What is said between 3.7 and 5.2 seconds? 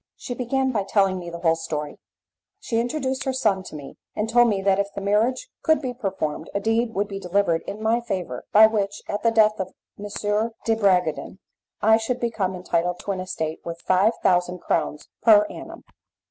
me, and told me that if the